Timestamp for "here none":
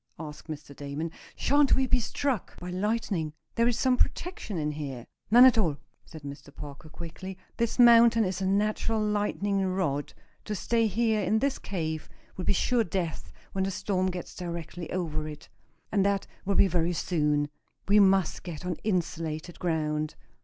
4.71-5.45